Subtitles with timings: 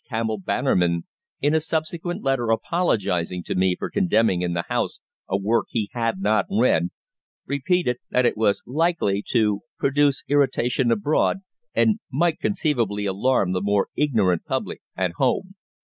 [0.09, 1.03] Campbell Bannerman,
[1.41, 5.91] in a subsequent letter apologising to me for condemning in the House a work he
[5.93, 6.89] had not read,
[7.45, 11.41] repeated that it was likely to "produce irritation abroad
[11.75, 15.53] and might conceivably alarm the more ignorant public at home."